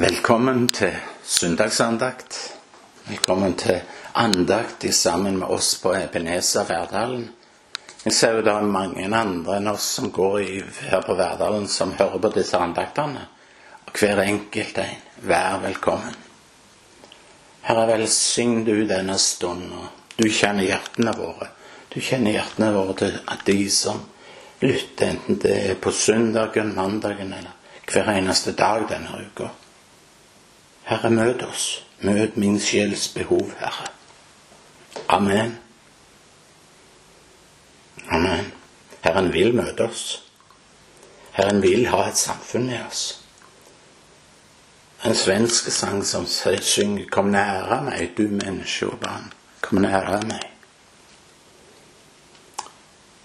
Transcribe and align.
Velkommen 0.00 0.68
til 0.72 0.94
søndagsandakt. 1.28 2.36
Velkommen 3.04 3.52
til 3.60 3.82
andakt 4.14 4.86
sammen 4.96 5.36
med 5.42 5.52
oss 5.52 5.74
på 5.82 5.92
Ebenezer 5.92 6.64
Verdalen. 6.64 7.26
Jeg 8.06 8.14
ser 8.16 8.38
jo 8.38 8.46
det 8.46 8.54
er 8.54 8.70
mange 8.72 9.04
andre 9.18 9.58
enn 9.58 9.68
oss 9.68 9.90
som 9.98 10.08
går 10.08 10.38
i, 10.40 10.56
her 10.88 11.04
på 11.04 11.18
Verdalen, 11.20 11.68
som 11.68 11.92
hører 11.98 12.16
på 12.16 12.32
disse 12.38 12.56
andaktene. 12.56 13.26
Og 13.84 14.00
hver 14.00 14.24
enkelt 14.24 14.80
en, 14.86 14.96
vær 15.20 15.60
velkommen. 15.66 16.16
Herre, 17.68 17.86
velsign 17.92 18.64
du 18.64 18.86
denne 18.88 19.20
stunden. 19.20 19.84
Du 20.16 20.30
kjenner 20.32 20.64
hjertene 20.64 21.12
våre. 21.20 21.52
Du 21.92 22.00
kjenner 22.00 22.38
hjertene 22.40 22.72
våre 22.72 22.96
til 23.04 23.20
at 23.26 23.44
de 23.52 23.62
som 23.68 24.00
lytter, 24.64 25.10
enten 25.12 25.44
det 25.44 25.58
er 25.74 25.76
på 25.76 25.92
søndagen, 25.92 26.72
mandagen 26.72 27.36
eller 27.36 27.82
hver 27.84 28.14
eneste 28.16 28.56
dag 28.56 28.88
denne 28.88 29.26
uka. 29.26 29.56
Herre, 30.90 31.10
møt 31.10 31.42
oss. 31.46 31.84
Møt 32.02 32.36
min 32.40 32.56
sjels 32.58 33.06
behov, 33.14 33.52
Herre. 33.60 33.92
Amen. 35.08 35.52
Amen. 38.10 38.48
Herren 39.04 39.30
vil 39.32 39.54
møte 39.54 39.86
oss. 39.86 40.04
Herren 41.36 41.62
vil 41.62 41.86
ha 41.92 42.02
et 42.08 42.18
samfunn 42.18 42.66
med 42.72 42.82
oss. 42.88 43.04
En 45.06 45.14
svensk 45.14 45.70
sang 45.72 46.02
som 46.04 46.26
synger 46.26 47.06
'Kom 47.06 47.30
nære 47.30 47.82
meg, 47.84 48.10
du 48.16 48.22
menneske 48.22 48.86
og 48.86 48.98
barn'. 49.00 49.32
Kom 49.60 49.78
nære 49.78 50.22
meg. 50.26 50.50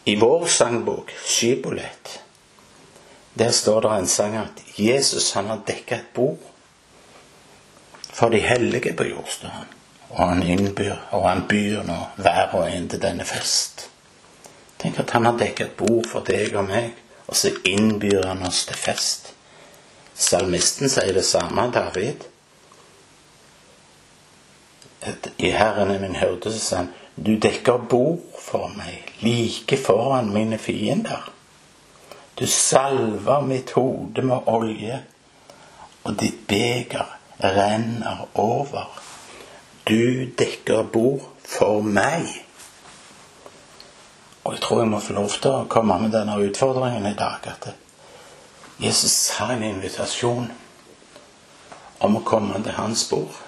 I 0.05 0.15
vår 0.15 0.45
sangbok, 0.45 1.11
Skybolet, 1.25 2.21
der 3.39 3.51
står 3.51 3.79
det 3.81 3.99
en 3.99 4.07
sang 4.07 4.35
at 4.35 4.63
Jesus 4.77 5.31
han 5.31 5.45
har 5.45 5.61
dekka 5.67 5.95
et 5.95 6.13
bord 6.13 6.54
for 8.15 8.29
de 8.29 8.39
hellige 8.39 8.93
på 8.93 9.03
jordstuen. 9.03 9.71
Og 10.09 10.29
han 10.29 10.43
innbyr, 10.43 10.95
og 11.11 11.29
han 11.29 11.43
byr 11.49 11.81
nå 11.83 11.97
hver 12.15 12.53
og 12.55 12.69
en 12.71 12.87
til 12.89 13.01
denne 13.03 13.25
fest. 13.27 13.89
Tenk 14.79 15.01
at 15.01 15.11
han 15.11 15.25
har 15.27 15.35
dekket 15.39 15.75
bord 15.75 16.07
for 16.07 16.23
deg 16.23 16.55
og 16.55 16.69
meg, 16.69 16.93
og 17.27 17.35
så 17.35 17.51
innbyr 17.67 18.23
han 18.29 18.45
oss 18.47 18.63
til 18.69 18.79
fest. 18.79 19.33
Salmisten 20.15 20.89
sier 20.89 21.11
det 21.17 21.25
samme, 21.27 21.67
David. 21.75 22.23
I 25.37 25.51
Herren 25.51 25.91
er 25.91 25.99
min 25.99 26.15
hyrde, 26.15 26.53
så 26.53 26.59
sa 26.59 26.77
han, 26.83 26.93
du 27.15 27.35
dekker 27.39 27.83
bord 27.89 28.39
for 28.39 28.71
meg 28.75 29.11
like 29.23 29.77
foran 29.79 30.31
mine 30.33 30.57
fiender. 30.59 31.27
Du 32.39 32.47
salver 32.47 33.43
mitt 33.43 33.75
hode 33.75 34.23
med 34.23 34.47
olje, 34.51 35.03
og 36.03 36.17
ditt 36.19 36.47
beger 36.47 37.14
renner 37.43 38.27
over. 38.33 39.01
Du 39.87 40.25
dekker 40.37 40.83
bord 40.83 41.21
for 41.45 41.81
meg. 41.81 42.27
Og 44.43 44.53
jeg 44.53 44.61
tror 44.61 44.79
jeg 44.79 44.89
må 44.89 44.99
få 44.99 45.13
lov 45.13 45.29
til 45.29 45.51
å 45.51 45.65
komme 45.69 45.97
med 46.01 46.13
denne 46.13 46.37
utfordringen 46.41 47.07
i 47.09 47.17
dag. 47.17 47.47
At 47.49 47.73
Jesus 48.81 49.29
har 49.37 49.55
en 49.55 49.63
invitasjon 49.63 50.51
om 52.05 52.17
å 52.17 52.23
komme 52.27 52.61
til 52.63 52.75
hans 52.77 53.05
bord. 53.09 53.41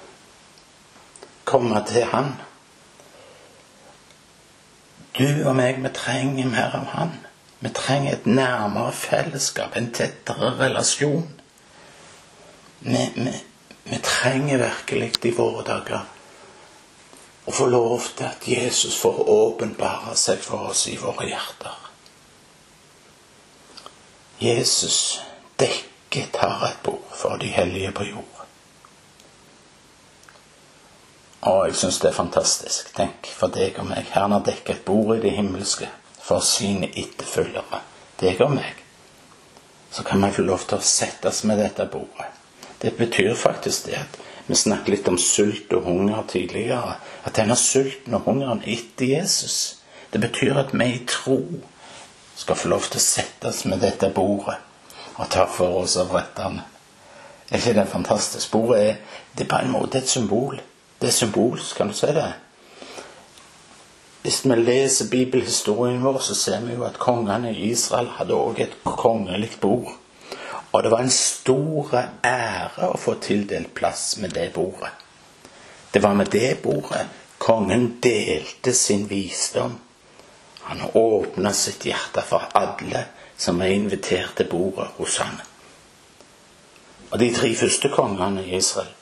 Komme 1.46 1.84
til 1.88 2.08
han. 2.12 2.34
Du 5.18 5.26
og 5.48 5.56
meg, 5.58 5.82
vi 5.82 5.90
trenger 5.94 6.50
mer 6.50 6.76
av 6.78 6.92
han. 6.94 7.14
Vi 7.60 7.70
trenger 7.74 8.14
et 8.14 8.26
nærmere 8.26 8.92
fellesskap, 8.94 9.76
en 9.76 9.90
tettere 9.94 10.52
relasjon. 10.60 11.26
Vi, 12.80 13.06
vi, 13.16 13.34
vi 13.90 14.00
trenger 14.04 14.58
virkelig 14.58 15.26
i 15.26 15.32
våre 15.32 15.64
dager 15.68 16.06
å 17.48 17.52
få 17.56 17.66
lov 17.72 18.10
til 18.18 18.28
at 18.28 18.48
Jesus 18.48 18.98
får 19.00 19.22
åpenbare 19.32 20.16
seg 20.20 20.42
for 20.44 20.72
oss 20.72 20.88
i 20.92 20.98
våre 21.00 21.30
hjerter. 21.30 21.78
Jesus 24.44 25.22
dekket 25.56 26.36
har 26.42 26.66
et 26.68 26.82
bord 26.84 27.14
for 27.16 27.40
de 27.40 27.48
hellige 27.48 27.94
på 27.96 28.10
jord. 28.10 28.44
Og 31.48 31.62
jeg 31.70 31.78
syns 31.80 32.02
det 32.04 32.10
er 32.12 32.18
fantastisk. 32.18 32.92
Tenk 32.98 33.30
for 33.32 33.54
deg 33.54 33.80
og 33.80 33.88
meg. 33.88 34.10
Herren 34.12 34.36
har 34.36 34.44
dekket 34.44 34.76
et 34.76 34.86
bord 34.86 35.16
i 35.16 35.22
det 35.24 35.32
himmelske 35.38 35.88
for 36.20 36.44
sine 36.44 36.90
etterfølgere. 36.92 37.80
Deg 38.20 38.42
og 38.44 38.52
meg. 38.58 38.84
Så 39.92 40.04
kan 40.04 40.20
vi 40.26 40.34
få 40.36 40.44
lov 40.44 40.68
til 40.68 40.82
å 40.82 40.84
settes 40.84 41.46
med 41.48 41.64
dette 41.64 41.88
bordet. 41.88 42.37
Det 42.82 42.98
betyr 42.98 43.36
faktisk 43.36 43.86
det 43.86 43.98
at 43.98 44.20
vi 44.48 44.56
snakket 44.56 44.94
litt 44.94 45.08
om 45.12 45.18
sult 45.20 45.74
og 45.76 45.84
hunger 45.90 46.24
tidligere. 46.32 46.96
At 47.26 47.36
denne 47.36 47.58
sulten 47.60 48.16
og 48.16 48.30
hungeren 48.30 48.62
etter 48.64 49.10
Jesus, 49.10 49.82
det 50.14 50.22
betyr 50.24 50.62
at 50.62 50.72
vi 50.72 50.88
i 50.94 51.04
tro 51.10 51.42
skal 52.38 52.56
få 52.56 52.72
lov 52.72 52.88
til 52.88 53.02
å 53.02 53.04
settes 53.04 53.66
med 53.66 53.82
dette 53.84 54.12
bordet 54.14 54.60
og 55.18 55.30
ta 55.34 55.48
for 55.50 55.82
oss 55.82 55.98
av 55.98 56.14
rettene. 56.14 56.64
Er 57.50 57.60
ikke 57.60 57.74
det 57.80 57.88
fantastisk? 57.90 58.52
Bordet 58.52 58.80
er, 58.84 58.98
det 59.34 59.48
er 59.48 59.52
på 59.52 59.62
en 59.64 59.72
måte 59.74 59.98
et 59.98 60.10
symbol. 60.10 60.60
Det 61.02 61.10
er 61.10 61.16
symbolsk, 61.16 61.76
kan 61.78 61.90
du 61.90 61.96
si 61.98 62.12
det? 62.14 62.30
Hvis 64.22 64.42
vi 64.46 64.56
leser 64.60 65.10
bibelhistorien 65.12 66.04
vår, 66.04 66.20
så 66.20 66.36
ser 66.36 66.64
vi 66.66 66.76
jo 66.76 66.84
at 66.84 67.00
kongene 67.00 67.54
i 67.54 67.70
Israel 67.72 68.10
hadde 68.18 68.36
òg 68.36 68.60
et 68.60 68.74
kongelig 68.84 69.54
bord. 69.62 69.94
Og 70.78 70.84
det 70.84 70.90
var 70.94 71.02
en 71.02 71.10
stor 71.10 71.96
ære 72.22 72.88
å 72.92 72.98
få 73.02 73.16
tildelt 73.18 73.72
plass 73.74 74.20
med 74.22 74.36
det 74.38 74.52
bordet. 74.54 74.92
Det 75.90 76.04
var 76.04 76.14
med 76.14 76.30
det 76.30 76.60
bordet 76.62 77.08
kongen 77.42 77.88
delte 78.02 78.74
sin 78.78 79.08
visdom. 79.10 79.74
Han 80.62 80.84
åpna 80.94 81.54
sitt 81.54 81.86
hjerte 81.90 82.22
for 82.22 82.46
alle 82.54 83.08
som 83.38 83.58
var 83.58 83.74
invitert 83.74 84.36
til 84.38 84.52
bordet 84.52 84.92
hos 85.00 85.18
han. 85.18 85.42
Og 87.10 87.20
De 87.20 87.34
tre 87.34 87.50
første 87.56 87.90
kongene 87.90 88.46
i 88.46 88.58
Israel 88.62 88.94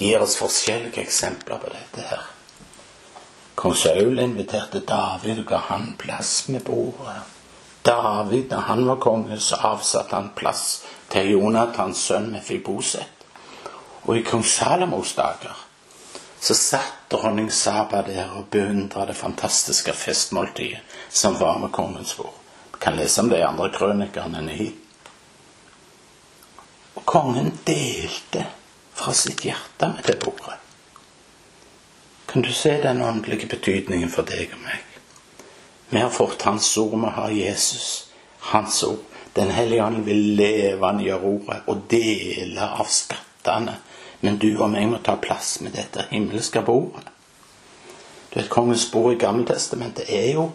gir 0.00 0.24
oss 0.24 0.40
forskjellige 0.40 1.04
eksempler 1.04 1.60
på 1.60 1.76
dette. 1.76 2.08
her. 2.08 2.22
Kong 3.54 3.74
Saul 3.76 4.18
inviterte 4.18 4.80
David 4.80 5.44
og 5.44 5.46
ga 5.46 5.60
han 5.68 5.92
plass 5.98 6.48
med 6.48 6.64
bordet. 6.64 7.20
David, 7.82 8.48
da 8.48 8.56
han 8.56 8.86
var 8.86 8.96
konge, 8.96 9.40
så 9.40 9.56
avsatte 9.56 10.14
han 10.16 10.32
plass 10.36 10.84
til 11.08 11.30
Jonathans 11.32 12.02
sønn 12.08 12.32
Mefiboset. 12.32 13.06
Og 14.08 14.16
i 14.16 14.24
kong 14.24 14.44
Salomos 14.44 15.14
dager 15.16 15.56
så 16.40 16.54
satt 16.54 17.08
dronning 17.10 17.50
Saba 17.52 18.02
der 18.06 18.30
og 18.38 18.46
beundra 18.52 19.06
det 19.06 19.16
fantastiske 19.16 19.92
festmåltidet 19.92 20.80
som 21.08 21.40
var 21.40 21.58
med 21.58 21.72
kongens 21.72 22.14
bord. 22.14 22.36
Vi 22.72 22.78
kan 22.80 22.96
lese 22.96 23.20
om 23.20 23.28
det 23.28 23.40
i 23.40 23.46
andre 23.48 23.70
krønikerne 23.74 24.54
hit. 24.54 24.84
Og 26.94 27.04
kongen 27.06 27.52
delte 27.66 28.46
fra 28.94 29.14
sitt 29.14 29.44
hjerte 29.46 29.92
med 29.94 30.06
det 30.06 30.18
bordet. 30.22 30.58
Kan 32.28 32.42
du 32.42 32.52
se 32.52 32.82
den 32.82 33.02
åndelige 33.02 33.46
betydningen 33.46 34.10
for 34.10 34.26
deg 34.28 34.52
og 34.52 34.62
meg? 34.62 34.84
Vi 35.88 35.98
har 35.98 36.10
fått 36.12 36.42
Hans 36.42 36.76
ord, 36.76 36.98
vi 37.00 37.12
har 37.16 37.30
Jesus, 37.30 38.10
Hans 38.52 38.82
ord. 38.82 39.07
Den 39.38 39.52
hellige 39.54 39.84
ånd 39.84 40.02
vil 40.04 40.34
levendegjøre 40.38 41.30
ordet 41.30 41.60
og 41.70 41.84
dele 41.90 42.66
av 42.82 42.88
skattene. 42.90 43.76
Men 44.20 44.40
du 44.42 44.50
og 44.56 44.72
meg 44.72 44.88
må 44.90 44.98
ta 45.04 45.14
plass 45.22 45.60
med 45.62 45.76
dette 45.78 46.08
himmelske 46.10 46.64
bordet. 46.66 47.06
Du 48.32 48.40
vet, 48.40 48.50
Kongens 48.50 48.88
bord 48.90 49.14
i 49.14 49.20
Gammeltestamentet 49.20 50.10
er 50.10 50.32
jo 50.32 50.48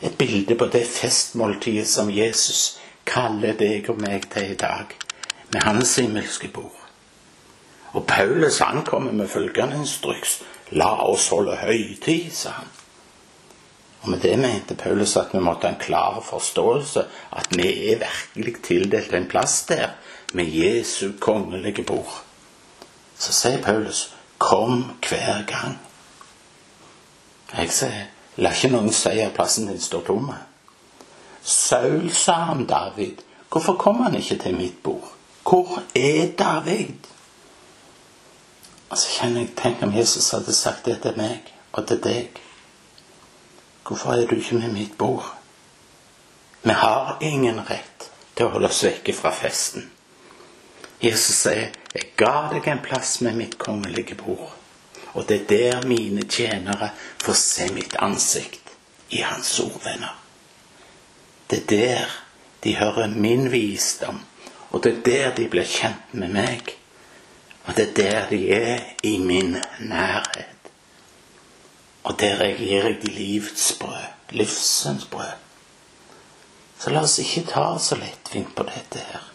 et 0.00 0.16
bilde 0.18 0.56
på 0.56 0.70
det 0.72 0.86
festmåltidet 0.88 1.88
som 1.88 2.08
Jesus 2.10 2.78
kaller 3.04 3.52
deg 3.60 3.90
og 3.92 4.00
meg 4.00 4.24
til 4.32 4.54
i 4.54 4.58
dag, 4.58 4.88
med 5.52 5.62
hans 5.66 5.96
himmelske 6.00 6.48
bord. 6.48 6.80
Og 7.92 8.06
Paulus 8.06 8.60
ankommer 8.64 9.12
med 9.12 9.28
følgende 9.28 9.82
instruks 9.82 10.40
La 10.70 10.90
oss 11.10 11.28
holde 11.28 11.56
høytid, 11.58 12.30
sa 12.32 12.56
han. 12.60 12.68
Og 14.02 14.10
med 14.10 14.20
det 14.20 14.38
mente 14.38 14.74
Paulus 14.74 15.16
at 15.16 15.34
vi 15.34 15.42
måtte 15.44 15.68
ha 15.68 15.74
en 15.74 15.80
klar 15.80 16.20
forståelse 16.24 17.04
at 17.36 17.50
vi 17.56 17.68
er 17.92 18.00
virkelig 18.04 18.62
tildelt 18.64 19.12
en 19.14 19.28
plass 19.28 19.62
der 19.68 19.88
med 20.32 20.44
Jesu 20.44 21.12
kongelige 21.20 21.82
bord. 21.82 22.22
Så 23.18 23.32
sier 23.32 23.62
Paulus 23.62 24.14
kom 24.38 24.84
hver 25.08 25.44
gang. 25.46 25.76
Jeg 27.52 27.72
sier 27.72 28.08
la 28.40 28.54
ikke 28.54 28.70
noen 28.72 28.92
si 28.94 29.18
at 29.20 29.34
plassen 29.36 29.68
din 29.68 29.80
står 29.80 30.06
tom. 30.06 30.30
Saul 31.42 32.10
sa 32.14 32.50
om 32.52 32.66
David, 32.66 33.20
hvorfor 33.50 33.76
kom 33.76 34.00
han 34.04 34.16
ikke 34.16 34.38
til 34.38 34.56
mitt 34.56 34.82
bord? 34.82 35.12
Hvor 35.44 35.82
er 35.94 36.30
David? 36.38 37.10
Og 38.90 38.98
så 38.98 39.08
kjenner 39.18 39.40
jeg, 39.40 39.56
Tenk 39.56 39.82
om 39.82 39.94
Jesus 39.94 40.30
hadde 40.30 40.54
sagt 40.54 40.86
det 40.86 41.00
til 41.02 41.16
meg 41.16 41.52
og 41.72 41.86
til 41.86 42.00
deg. 42.02 42.40
Hvorfor 43.90 44.12
er 44.12 44.26
du 44.26 44.36
ikke 44.36 44.54
med 44.54 44.72
mitt 44.72 44.98
bord? 44.98 45.36
Vi 46.62 46.70
har 46.70 47.16
ingen 47.20 47.56
rett 47.66 48.04
til 48.36 48.46
å 48.46 48.52
holde 48.52 48.68
oss 48.70 48.84
vekke 48.86 49.10
fra 49.18 49.32
festen. 49.34 49.88
Jesus 51.02 51.40
sier, 51.42 51.72
'Jeg 51.94 52.12
ga 52.16 52.50
deg 52.52 52.68
en 52.68 52.82
plass 52.84 53.20
med 53.20 53.34
mitt 53.34 53.58
kongelige 53.58 54.14
bord', 54.14 54.54
og 55.14 55.28
det 55.28 55.40
er 55.40 55.46
der 55.46 55.88
mine 55.88 56.22
tjenere 56.22 56.90
får 57.18 57.32
se 57.32 57.72
mitt 57.72 57.96
ansikt 57.98 58.70
i 59.08 59.24
hans 59.26 59.60
ordvenner. 59.60 60.14
Det 61.50 61.58
er 61.58 61.66
der 61.66 62.06
de 62.64 62.76
hører 62.76 63.08
min 63.08 63.52
visdom, 63.52 64.20
og 64.70 64.84
det 64.84 64.92
er 64.92 65.02
der 65.02 65.34
de 65.34 65.48
blir 65.48 65.66
kjent 65.66 66.14
med 66.14 66.28
meg. 66.28 66.76
Og 67.64 67.76
det 67.76 67.88
er 67.88 67.94
der 67.94 68.28
de 68.28 68.50
er 68.52 68.80
i 69.02 69.18
min 69.18 69.56
nærhet. 69.80 70.59
Og 72.10 72.16
der 72.18 72.42
jeg 72.42 72.56
gir 72.58 72.88
deg 72.88 73.04
livets 73.06 73.70
brød, 73.78 74.06
livsens 74.34 75.06
brød. 75.06 75.36
Så 76.80 76.90
la 76.90 77.04
oss 77.06 77.20
ikke 77.22 77.44
ta 77.46 77.66
så 77.78 77.98
lettvint 78.00 78.50
på 78.56 78.66
dette 78.66 79.02
her. 79.12 79.26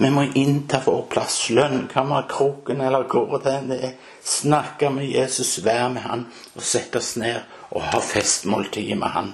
Vi 0.00 0.10
må 0.10 0.24
innta 0.34 0.80
vår 0.82 1.04
plass, 1.12 1.36
lønnkammerkroken 1.54 2.80
eller 2.80 3.06
hvor 3.06 3.38
det 3.44 3.76
er. 3.76 3.92
Snakke 4.24 4.90
med 4.90 5.06
Jesus, 5.12 5.60
være 5.64 5.90
med 5.94 6.02
han 6.02 6.26
og 6.56 6.66
sette 6.66 6.98
oss 6.98 7.14
ned 7.20 7.38
og 7.70 7.86
ha 7.92 8.00
festmåltid 8.02 8.94
med 8.96 9.14
han. 9.14 9.32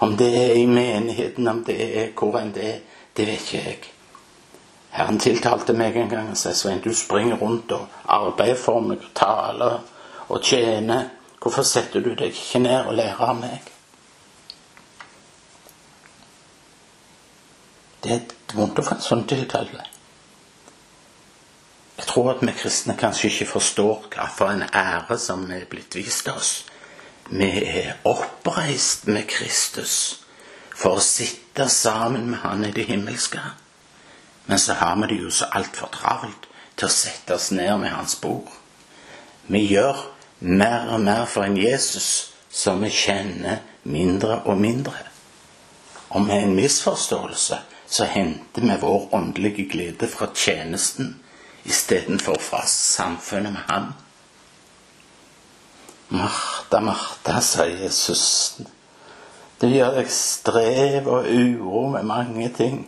Om 0.00 0.16
det 0.16 0.30
er 0.38 0.54
i 0.56 0.66
menigheten, 0.66 1.48
om 1.48 1.64
det 1.64 1.76
er 1.84 2.12
hvor 2.16 2.40
enn 2.40 2.54
det 2.56 2.68
er, 2.70 2.78
det 3.16 3.26
vet 3.26 3.44
ikke 3.44 3.64
jeg. 3.66 3.78
Herren 4.96 5.20
tiltalte 5.20 5.76
meg 5.76 5.96
en 6.00 6.08
gang 6.08 6.32
og 6.32 6.38
sa 6.40 6.54
Svein, 6.56 6.80
du 6.80 6.94
springer 6.96 7.36
rundt 7.36 7.76
og 7.76 8.00
arbeider 8.08 8.56
for 8.58 8.80
meg 8.80 9.04
taler 9.14 9.82
og 10.28 10.40
tjener. 10.40 11.10
Hvorfor 11.40 11.64
setter 11.64 12.04
du 12.04 12.12
deg 12.14 12.34
ikke 12.34 12.60
ned 12.60 12.90
og 12.90 12.98
lærer 12.98 13.22
av 13.24 13.38
meg? 13.40 13.70
Det 18.04 18.12
er 18.16 18.56
vondt 18.56 18.80
å 18.80 18.84
få 18.84 18.96
en 18.96 19.04
sånn 19.04 19.24
tiltale. 19.28 19.86
Jeg 22.00 22.08
tror 22.08 22.30
at 22.32 22.44
vi 22.44 22.52
kristne 22.56 22.96
kanskje 22.96 23.28
ikke 23.28 23.48
forstår 23.54 24.06
hva 24.12 24.28
for 24.32 24.52
en 24.52 24.64
ære 24.64 25.16
som 25.20 25.44
er 25.52 25.66
blitt 25.68 25.96
vist 25.96 26.28
oss. 26.32 26.52
Vi 27.30 27.48
er 27.64 28.00
oppreist 28.08 29.04
med 29.08 29.28
Kristus 29.30 29.96
for 30.74 30.96
å 30.96 31.04
sitte 31.04 31.68
sammen 31.68 32.30
med 32.32 32.40
Han 32.40 32.64
i 32.64 32.72
det 32.72 32.88
himmelske. 32.88 33.40
Men 34.46 34.58
så 34.58 34.74
har 34.80 34.96
vi 34.96 35.12
det 35.12 35.20
jo 35.22 35.30
så 35.30 35.50
altfor 35.54 35.92
travelt 35.94 36.48
til 36.76 36.88
å 36.88 36.94
sette 36.94 37.36
oss 37.36 37.50
ned 37.52 37.76
med 37.84 37.92
Hans 37.92 38.16
bord. 38.20 38.48
Vi 39.46 39.66
gjør 39.70 40.00
mer 40.40 40.92
og 40.94 41.00
mer 41.00 41.24
for 41.28 41.44
en 41.44 41.56
Jesus 41.56 42.32
som 42.50 42.82
vi 42.82 42.90
kjenner 42.90 43.60
mindre 43.82 44.42
og 44.44 44.58
mindre. 44.58 44.96
Og 46.10 46.22
med 46.26 46.42
en 46.42 46.54
misforståelse 46.54 47.58
så 47.90 48.04
henter 48.04 48.62
vi 48.62 48.76
vår 48.80 49.08
åndelige 49.14 49.68
glede 49.70 50.08
fra 50.08 50.30
tjenesten 50.34 51.16
istedenfor 51.64 52.38
fra 52.40 52.66
samfunnet 52.66 53.52
med 53.52 53.60
Han. 53.68 53.92
Martha, 56.08 56.80
Martha, 56.80 57.40
sa 57.40 57.64
Jesus. 57.64 58.60
Du 59.60 59.66
gjør 59.68 59.98
deg 59.98 60.08
strev 60.10 61.06
og 61.06 61.28
uro 61.28 61.84
med 61.92 62.06
mange 62.08 62.48
ting, 62.56 62.80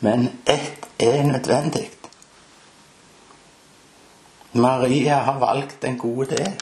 men 0.00 0.28
ett 0.44 0.84
er 0.98 1.22
nødvendig. 1.22 1.86
Maria 4.56 5.14
har 5.14 5.38
valgt 5.38 5.84
en 5.84 5.98
god 5.98 6.26
del. 6.26 6.54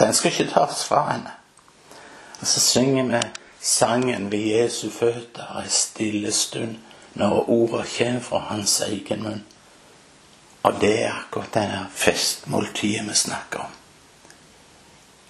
Den 0.00 0.14
skal 0.14 0.32
ikke 0.32 0.52
tas 0.52 0.84
fra 0.84 1.10
henne. 1.12 1.32
Og 2.40 2.46
så 2.46 2.60
synger 2.60 3.04
vi 3.04 3.22
sangen 3.60 4.32
ved 4.32 4.38
Jesu 4.38 4.90
føtter 4.90 5.60
ei 5.60 5.68
stille 5.68 6.32
stund 6.32 6.76
når 7.14 7.50
ordet 7.50 7.86
kommer 7.98 8.20
fra 8.20 8.38
hans 8.38 8.80
egen 8.80 9.22
munn. 9.22 9.44
Og 10.62 10.80
det 10.80 11.04
er 11.04 11.14
akkurat 11.14 11.54
denne 11.54 11.86
festmåltidet 11.94 13.08
vi 13.08 13.14
snakker 13.14 13.58
om. 13.58 13.72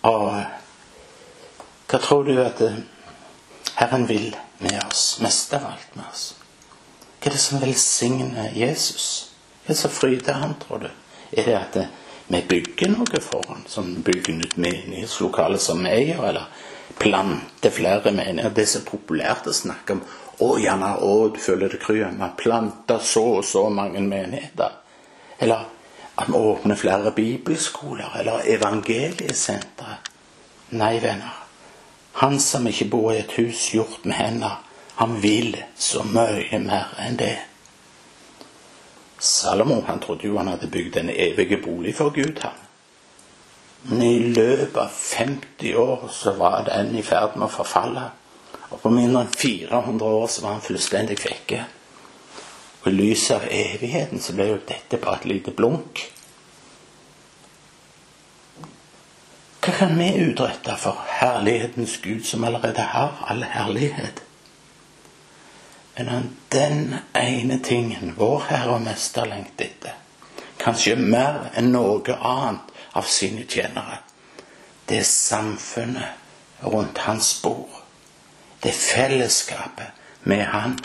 Og 0.02 0.44
hva 1.86 1.98
tror 2.02 2.22
du 2.26 2.34
at 2.42 2.60
eh, 2.60 2.78
Herren 3.76 4.08
vil 4.08 4.36
med 4.58 4.80
oss, 4.88 5.20
mest 5.20 5.52
av 5.54 5.66
alt 5.70 5.96
med 5.96 6.04
oss? 6.10 6.34
Hva 7.20 7.30
er 7.30 7.36
det 7.36 7.42
som 7.42 7.60
velsigner 7.62 8.50
Jesus? 8.56 9.25
Hva 9.66 9.74
som 9.74 9.90
fryder 9.90 10.32
han, 10.32 10.54
tror 10.62 10.84
du? 10.84 10.90
Er 11.30 11.48
det 11.48 11.56
at 11.58 11.76
eh, 11.80 11.94
vi 12.30 12.42
bygger 12.48 12.92
noe 12.94 13.20
for 13.22 13.44
han, 13.50 13.64
som 13.66 13.94
bygger 14.06 14.44
ut 14.44 14.56
menighetslokale 14.56 15.58
som 15.62 15.82
vi 15.84 15.94
gjør, 16.10 16.28
eller 16.28 16.46
planter 16.98 17.74
flere 17.74 18.12
menigheter? 18.12 18.54
Det 18.54 18.62
er 18.62 18.72
så 18.76 18.84
populært 18.86 19.50
å 19.50 19.54
snakke 19.54 19.96
om. 19.96 20.04
Å, 20.36 20.50
gjerne, 20.60 20.92
å, 21.00 21.28
du 21.32 21.40
føler 21.40 21.72
det 21.72 21.80
kryr. 21.82 22.10
Vi 22.12 22.22
har 22.22 22.36
planta 22.38 23.00
så 23.00 23.24
og 23.38 23.46
så 23.48 23.64
mange 23.72 24.02
menigheter. 24.04 24.78
Eller 25.38 25.64
at 26.16 26.28
vi 26.28 26.38
åpner 26.38 26.78
flere 26.78 27.10
bibelskoler 27.16 28.20
eller 28.20 28.46
evangeliesentre. 28.54 29.98
Nei, 30.76 30.94
venner. 31.02 31.42
Han 32.22 32.38
som 32.40 32.66
ikke 32.68 32.88
bor 32.92 33.10
i 33.12 33.20
et 33.20 33.34
hus 33.36 33.68
gjort 33.74 34.06
med 34.08 34.16
hender, 34.16 34.60
han 34.96 35.18
vil 35.22 35.56
så 35.76 36.04
mye 36.08 36.58
mer 36.62 36.94
enn 37.04 37.18
det. 37.20 37.34
Salomo 39.18 39.80
han 39.86 40.00
trodde 40.00 40.28
jo 40.28 40.36
han 40.38 40.48
hadde 40.52 40.70
bygd 40.70 40.96
en 41.00 41.10
evig 41.10 41.62
bolig 41.64 41.94
for 41.96 42.10
Gud. 42.10 42.38
han. 42.42 42.52
Men 43.82 44.02
i 44.02 44.18
løpet 44.18 44.76
av 44.76 44.88
50 44.88 45.74
år 45.76 46.08
så 46.12 46.32
var 46.32 46.64
den 46.66 46.96
i 46.96 47.02
ferd 47.02 47.36
med 47.36 47.46
å 47.46 47.54
forfalle. 47.54 48.08
Og 48.70 48.80
på 48.82 48.90
mindre 48.90 49.22
enn 49.22 49.30
400 49.30 50.06
år 50.20 50.26
så 50.26 50.42
var 50.42 50.56
han 50.56 50.64
fullstendig 50.64 51.18
vekke. 51.22 51.62
Og 52.82 52.88
i 52.90 52.96
lys 52.96 53.30
av 53.34 53.46
evigheten 53.50 54.22
så 54.22 54.34
ble 54.34 54.48
jo 54.50 54.58
dette 54.66 54.98
bare 55.02 55.20
et 55.22 55.28
lite 55.30 55.54
blunk. 55.54 56.02
Hva 59.62 59.74
kan 59.74 59.96
vi 59.98 60.12
utrette 60.22 60.76
for 60.78 60.98
herlighetens 61.18 61.96
Gud, 62.02 62.22
som 62.26 62.44
allerede 62.46 62.84
har 62.90 63.22
all 63.26 63.42
herlighet? 63.42 64.22
Men 65.96 66.08
han 66.08 66.36
den 66.52 66.94
ene 67.12 67.58
tingen 67.64 68.14
vår 68.16 68.42
Herre 68.50 68.76
og 68.76 68.82
Mester 68.84 69.24
lengter 69.28 69.70
etter, 69.70 69.94
kanskje 70.60 70.96
mer 71.00 71.46
enn 71.56 71.72
noe 71.72 72.16
annet 72.16 72.74
av 72.96 73.08
sine 73.08 73.46
tjenere, 73.48 74.02
det 74.88 75.00
er 75.00 75.08
samfunnet 75.08 76.64
rundt 76.64 76.98
hans 76.98 77.30
bord. 77.42 77.82
Det 78.62 78.70
er 78.70 78.80
fellesskapet 78.80 79.86
med 80.22 80.44
Han. 80.44 80.78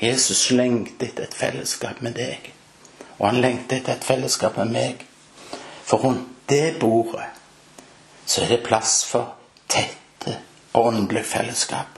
Jesus 0.00 0.50
lengter 0.50 1.06
etter 1.06 1.26
et 1.26 1.34
fellesskap 1.34 2.00
med 2.02 2.14
deg. 2.14 2.52
Og 3.18 3.26
han 3.28 3.40
lengter 3.42 3.80
etter 3.80 3.96
et 3.96 4.04
fellesskap 4.04 4.56
med 4.56 4.72
meg. 4.74 5.04
For 5.84 5.98
rundt 5.98 6.28
det 6.48 6.78
bordet 6.80 7.26
så 8.26 8.42
er 8.44 8.52
det 8.52 8.64
plass 8.66 9.02
for 9.04 9.34
tette 9.68 10.36
åndelig 10.74 11.24
fellesskap. 11.26 11.97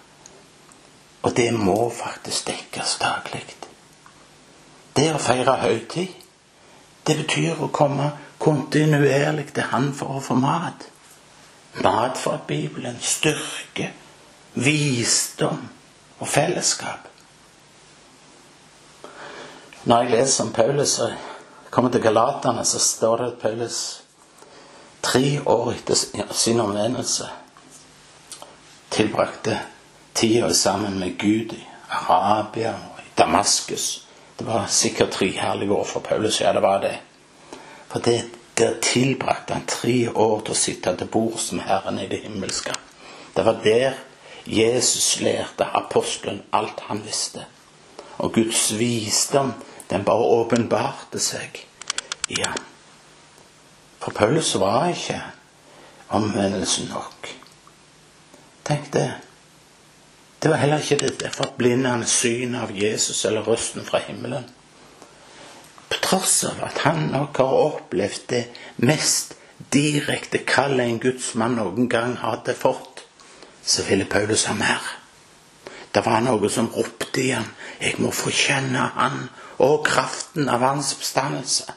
Og 1.23 1.37
det 1.37 1.51
må 1.55 1.91
faktisk 1.91 2.49
dekkes 2.49 2.97
daglig. 3.01 3.45
Det 4.97 5.11
å 5.15 5.21
feire 5.23 5.59
høytid, 5.61 6.15
det 7.07 7.17
betyr 7.23 7.61
å 7.61 7.71
komme 7.73 8.11
kontinuerlig 8.41 9.51
til 9.55 9.69
Han 9.73 9.93
for 9.97 10.17
å 10.17 10.25
få 10.25 10.37
mat. 10.41 10.87
Mat 11.85 12.19
fra 12.19 12.39
Bibelen, 12.47 12.97
styrke, 13.01 13.93
visdom 14.55 15.61
og 16.19 16.29
fellesskap. 16.29 17.07
Når 19.85 20.03
jeg 20.03 20.11
leser 20.11 20.45
om 20.45 20.53
Paulus 20.53 20.99
og 21.01 21.13
kommer 21.71 21.93
til 21.93 22.03
Galaterne, 22.05 22.65
så 22.65 22.79
står 22.79 23.17
det 23.17 23.29
at 23.31 23.43
Paulus 23.43 23.79
tre 25.03 25.41
år 25.47 25.73
etter 25.73 26.35
sin 26.37 26.61
omvendelse 26.61 27.29
tilbrakte 28.91 29.61
tida 30.21 30.55
sammen 30.55 30.99
med 30.99 31.19
Gud 31.19 31.53
i 31.57 31.67
Arabia 31.89 32.75
og 32.75 33.01
i 33.01 33.09
Damaskus. 33.19 34.07
Det 34.39 34.47
var 34.47 34.67
sikkert 34.67 35.11
tre 35.11 35.31
herlige 35.33 35.73
år 35.73 35.85
for 35.85 36.01
Paulus. 36.01 36.41
Ja, 36.41 36.53
det 36.53 36.63
var 36.63 36.81
det. 36.81 36.99
For 37.89 37.99
det, 37.99 38.25
der 38.59 38.75
tilbrakte 38.83 39.55
han 39.55 39.67
tre 39.67 40.11
år 40.15 40.41
til 40.41 40.53
å 40.53 40.59
sitte 40.59 40.93
til 40.97 41.09
bords 41.09 41.53
med 41.53 41.65
Herren 41.65 41.99
i 41.99 42.09
det 42.09 42.21
himmelske. 42.25 42.75
Det 43.37 43.45
var 43.45 43.63
der 43.65 43.97
Jesus 44.47 45.21
lærte 45.21 45.65
apostelen 45.65 46.43
alt 46.53 46.85
han 46.89 47.01
visste. 47.07 47.47
Og 48.19 48.33
Guds 48.35 48.79
visdom 48.79 49.55
den 49.91 50.05
bare 50.05 50.29
åpenbarte 50.37 51.19
seg 51.19 51.65
i 52.29 52.43
ham. 52.45 52.61
For 54.01 54.13
Paulus 54.13 54.53
var 54.61 54.93
ikke 54.93 55.23
omvendelsen 56.09 56.93
nok. 56.93 57.33
Tenk 58.65 58.93
det. 58.93 59.30
Det 60.43 60.49
var 60.49 60.57
heller 60.57 60.81
ikke 60.81 61.11
det 61.21 61.33
forblindende 61.35 62.07
synet 62.09 62.63
av 62.63 62.71
Jesus 62.73 63.25
eller 63.29 63.45
røsten 63.45 63.85
fra 63.85 64.01
himmelen. 64.07 64.47
På 65.91 65.99
tross 66.01 66.45
av 66.49 66.63
at 66.65 66.81
han 66.87 67.11
nok 67.13 67.37
har 67.43 67.59
opplevd 67.67 68.25
det 68.31 68.45
mest 68.81 69.35
direkte 69.73 70.41
kallet 70.49 70.87
en 70.87 71.03
gudsmann 71.03 71.59
noen 71.59 71.91
gang 71.93 72.17
hadde 72.23 72.55
fått, 72.57 73.05
så 73.61 73.85
ville 73.85 74.09
Paulus 74.09 74.47
ha 74.49 74.57
mer. 74.57 74.81
Det 75.93 76.07
var 76.07 76.23
noe 76.25 76.49
som 76.49 76.71
ropte 76.73 77.21
i 77.21 77.31
ham. 77.35 77.51
Jeg 77.81 78.01
må 78.01 78.13
få 78.15 78.33
kjenne 78.33 78.89
han 78.97 79.27
og 79.61 79.85
kraften 79.85 80.49
av 80.49 80.65
hans 80.65 80.95
oppstandelse. 80.97 81.69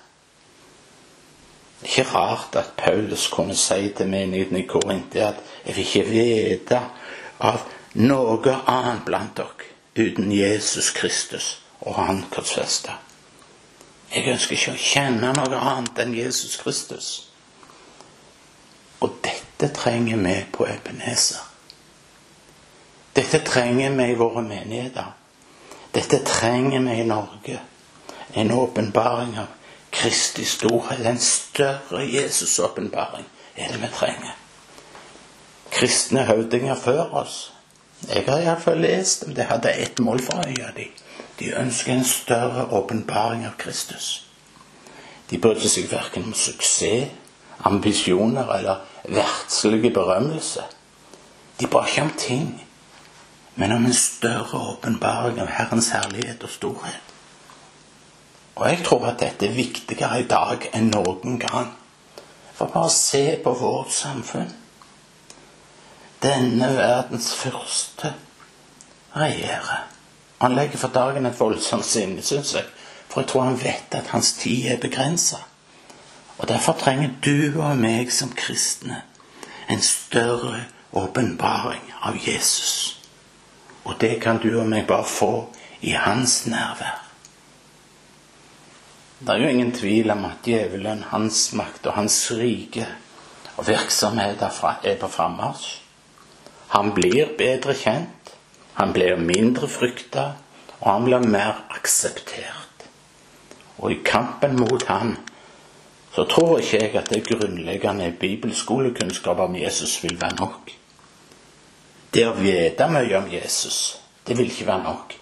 Ikke 1.84 2.05
rart 2.13 2.55
at 2.55 2.75
Paulus 2.79 3.27
kunne 3.27 3.58
si 3.60 3.89
til 3.98 4.08
menigheten 4.08 4.62
i 4.62 4.67
Korintia 4.70 5.34
at 5.34 5.41
jeg 5.65 5.75
vil 5.75 5.88
ikke 5.89 6.12
vite 6.13 6.84
av 7.43 7.65
noe 7.94 8.56
annet 8.66 9.06
blant 9.06 9.38
dere 9.38 9.72
uten 9.96 10.32
Jesus 10.32 10.92
Kristus 10.92 11.60
og 11.80 11.96
Han 11.96 12.24
korsfesta. 12.32 12.98
Jeg 14.14 14.30
ønsker 14.30 14.56
ikke 14.58 14.74
å 14.74 14.82
kjenne 14.82 15.34
noe 15.34 15.60
annet 15.60 16.00
enn 16.02 16.14
Jesus 16.18 16.58
Kristus. 16.62 17.10
Og 19.02 19.18
dette 19.26 19.70
trenger 19.76 20.22
vi 20.22 20.36
på 20.54 20.68
Ebenezer. 20.70 21.42
Dette 23.14 23.44
trenger 23.46 23.92
vi 23.98 24.10
i 24.12 24.18
våre 24.18 24.42
menigheter. 24.42 25.12
Dette 25.94 26.24
trenger 26.26 26.80
vi 26.82 27.00
i 27.02 27.06
Norge. 27.06 27.60
En 28.34 28.52
åpenbaring 28.52 29.38
av 29.38 29.52
Kristi 29.94 30.46
storhet. 30.46 31.06
En 31.06 31.20
større 31.20 32.06
Jesus-åpenbaring 32.10 33.26
er 33.56 33.74
det 33.74 33.82
vi 33.82 33.92
trenger. 33.94 34.38
Kristne 35.74 36.26
høvdinger 36.26 36.76
før 36.76 37.14
oss. 37.22 37.53
Jeg 38.10 38.26
har 38.28 38.42
iallfall 38.44 38.82
lest 38.84 39.26
det 39.36 39.48
hadde 39.48 39.72
ett 39.72 40.00
mål 40.00 40.20
for 40.22 40.44
øya 40.48 40.72
de. 40.76 40.90
De 41.40 41.54
ønsker 41.60 41.94
en 41.94 42.06
større 42.06 42.66
åpenbaring 42.72 43.46
av 43.46 43.56
Kristus. 43.58 44.26
De 45.30 45.38
brydde 45.38 45.70
seg 45.70 45.88
verken 45.92 46.28
om 46.30 46.34
suksess, 46.38 47.10
ambisjoner 47.64 48.50
eller 48.58 48.84
verdslige 49.08 49.94
berømmelse. 49.94 50.64
De 51.60 51.68
ba 51.68 51.86
ikke 51.88 52.02
om 52.02 52.14
ting 52.18 52.48
men 53.56 53.72
om 53.72 53.86
en 53.86 53.94
større 53.94 54.60
åpenbaring 54.72 55.42
av 55.42 55.52
Herrens 55.54 55.92
herlighet 55.94 56.44
og 56.44 56.50
storhet. 56.50 57.12
Og 58.56 58.68
jeg 58.70 58.82
tror 58.86 59.06
at 59.10 59.22
dette 59.22 59.48
er 59.48 59.58
viktigere 59.58 60.22
i 60.22 60.28
dag 60.30 60.68
enn 60.74 60.92
noen 60.94 61.40
gang. 61.42 61.72
For 62.54 62.70
bare 62.74 62.90
se 62.94 63.24
på 63.44 63.54
vårt 63.58 63.94
samfunn. 63.94 64.52
Denne 66.24 66.70
verdens 66.77 67.34
første 67.36 68.13
regjere. 69.15 69.77
Han 70.42 70.56
legger 70.56 70.77
for 70.77 70.88
dagen 70.88 71.25
et 71.25 71.39
voldsomt 71.39 71.86
sinne, 71.86 72.22
syns 72.22 72.53
jeg. 72.56 72.65
For 73.10 73.22
jeg 73.22 73.30
tror 73.30 73.42
han 73.42 73.60
vet 73.62 73.96
at 73.96 74.12
hans 74.15 74.34
tid 74.39 74.72
er 74.72 74.80
begrensa. 74.82 75.38
Og 76.38 76.48
derfor 76.48 76.74
trenger 76.80 77.12
du 77.24 77.62
og 77.62 77.77
meg 77.77 78.12
som 78.12 78.32
kristne 78.36 79.03
en 79.70 79.82
større 79.82 80.65
åpenbaring 80.92 81.94
av 82.01 82.18
Jesus. 82.27 83.00
Og 83.84 83.96
det 84.01 84.18
kan 84.22 84.39
du 84.42 84.50
og 84.60 84.68
meg 84.68 84.88
bare 84.88 85.08
få 85.08 85.34
i 85.82 85.92
hans 85.92 86.46
nærvær. 86.48 87.00
Det 89.20 89.30
er 89.30 89.39
jo 89.39 89.53
ingen 89.53 89.72
tvil 89.72 90.12
om 90.12 90.25
at 90.25 90.44
djevelen, 90.44 91.06
hans 91.12 91.53
makt 91.53 91.86
og 91.88 91.94
hans 91.96 92.18
rike 92.36 92.88
og 93.56 93.68
virksomhet 93.68 94.42
er 94.42 94.98
på 95.00 95.08
frammarsj. 95.08 95.83
Han 96.74 96.94
blir 96.94 97.36
bedre 97.38 97.75
kjent, 97.77 98.34
han 98.74 98.94
blir 98.94 99.20
mindre 99.22 99.70
frykta, 99.70 100.32
og 100.80 100.88
han 100.92 101.06
blir 101.06 101.27
mer 101.30 101.65
akseptert. 101.70 102.88
Og 103.77 103.92
i 103.94 104.00
kampen 104.06 104.58
mot 104.60 104.84
han 104.89 105.18
så 106.15 106.24
tror 106.30 106.60
ikke 106.60 106.77
jeg 106.77 106.96
at 106.96 107.10
det 107.10 107.25
grunnleggende 107.25 108.12
bibelskolekunnskap 108.20 109.39
om 109.39 109.56
Jesus 109.56 110.03
vil 110.03 110.22
være 110.22 110.36
nok. 110.39 110.74
Det 112.13 112.27
å 112.30 112.36
vite 112.38 112.86
mye 112.89 113.18
om 113.18 113.30
Jesus, 113.34 113.77
det 114.27 114.38
vil 114.38 114.51
ikke 114.51 114.68
være 114.68 114.84
nok. 114.84 115.15